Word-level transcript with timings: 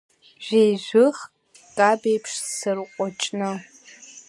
Жәижәых 0.45 1.17
кабеиԥш 1.75 2.33
сырҟәыҷны. 2.55 3.49